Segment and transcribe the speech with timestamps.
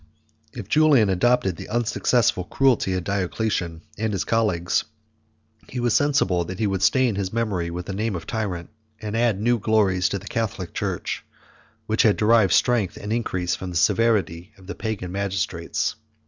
[0.51, 4.83] If Julian adopted the unsuccessful cruelty of Diocletian and his colleagues,
[5.69, 8.71] he was sensible that he should stain his memory with the name of a tyrant,
[8.99, 11.23] and add new glories to the Catholic church,
[11.85, 15.93] which had derived strength and increase from the severity of the pagan magistrates.